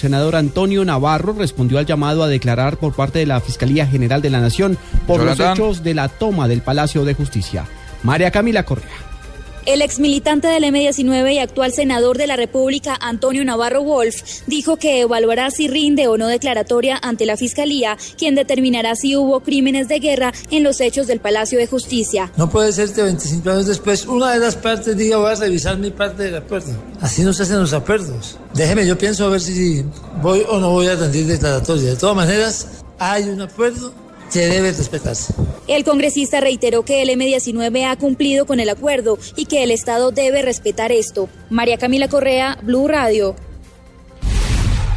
[0.00, 4.30] senador Antonio Navarro respondió al llamado a declarar por parte de la Fiscalía General de
[4.30, 4.78] la Nación
[5.08, 7.66] por los hechos de la toma del Palacio de Justicia.
[8.04, 9.07] María Camila Correa.
[9.68, 15.02] El exmilitante del M-19 y actual senador de la República, Antonio Navarro Wolf, dijo que
[15.02, 19.98] evaluará si rinde o no declaratoria ante la Fiscalía, quien determinará si hubo crímenes de
[19.98, 22.32] guerra en los hechos del Palacio de Justicia.
[22.38, 25.76] No puede ser que 25 años después una de las partes diga voy a revisar
[25.76, 26.72] mi parte del acuerdo.
[27.02, 28.38] Así no se hacen los acuerdos.
[28.54, 29.84] Déjeme, yo pienso a ver si
[30.22, 31.90] voy o no voy a rendir declaratoria.
[31.90, 33.92] De todas maneras, hay un acuerdo
[34.28, 35.34] se debe respetarse.
[35.66, 40.10] El congresista reiteró que el M19 ha cumplido con el acuerdo y que el Estado
[40.10, 41.28] debe respetar esto.
[41.50, 43.36] María Camila Correa, Blue Radio.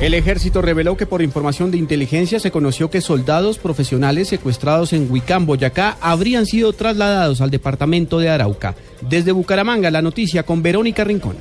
[0.00, 5.10] El ejército reveló que por información de inteligencia se conoció que soldados profesionales secuestrados en
[5.10, 8.76] Huicán, Boyacá, habrían sido trasladados al departamento de Arauca.
[9.00, 11.36] Desde Bucaramanga, la noticia con Verónica Rincón.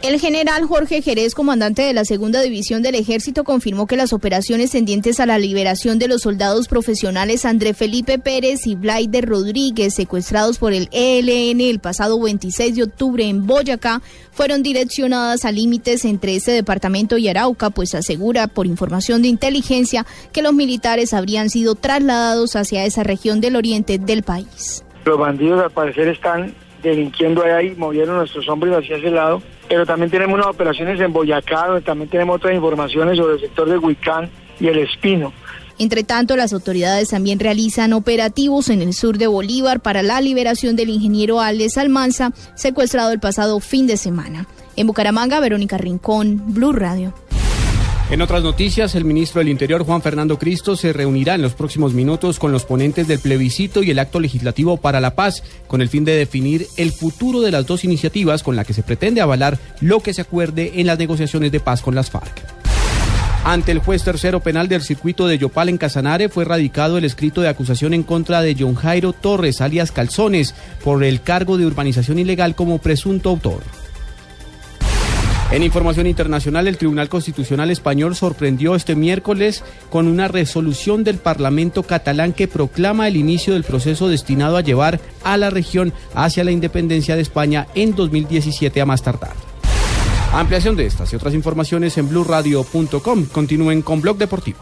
[0.00, 4.70] El general Jorge Jerez, comandante de la segunda división del ejército, confirmó que las operaciones
[4.70, 10.58] tendientes a la liberación de los soldados profesionales André Felipe Pérez y Blaider Rodríguez, secuestrados
[10.58, 16.36] por el ELN el pasado 26 de octubre en Boyacá, fueron direccionadas a límites entre
[16.36, 21.74] este departamento y Arauca, pues asegura por información de inteligencia que los militares habrían sido
[21.74, 24.84] trasladados hacia esa región del oriente del país.
[25.04, 30.10] Los bandidos al parecer están delinquiendo ahí, movieron nuestros hombres hacia ese lado pero también
[30.10, 34.30] tenemos unas operaciones en Boyacá, donde también tenemos otras informaciones sobre el sector de Huicán
[34.58, 35.32] y el Espino.
[35.78, 40.74] Entre tanto, las autoridades también realizan operativos en el sur de Bolívar para la liberación
[40.74, 44.46] del ingeniero Alex Almanza, secuestrado el pasado fin de semana.
[44.74, 47.12] En Bucaramanga, Verónica Rincón, Blue Radio.
[48.10, 51.92] En otras noticias, el ministro del Interior, Juan Fernando Cristo, se reunirá en los próximos
[51.92, 55.90] minutos con los ponentes del plebiscito y el acto legislativo para la paz, con el
[55.90, 59.58] fin de definir el futuro de las dos iniciativas con la que se pretende avalar
[59.82, 62.58] lo que se acuerde en las negociaciones de paz con las FARC.
[63.44, 67.42] Ante el juez tercero penal del circuito de Yopal en Casanare fue radicado el escrito
[67.42, 72.18] de acusación en contra de John Jairo Torres, alias Calzones, por el cargo de urbanización
[72.18, 73.62] ilegal como presunto autor.
[75.50, 81.84] En información internacional, el Tribunal Constitucional Español sorprendió este miércoles con una resolución del Parlamento
[81.84, 86.50] catalán que proclama el inicio del proceso destinado a llevar a la región hacia la
[86.50, 89.32] independencia de España en 2017 a más tardar.
[90.34, 93.24] Ampliación de estas y otras informaciones en blurradio.com.
[93.32, 94.58] Continúen con Blog Deportivo.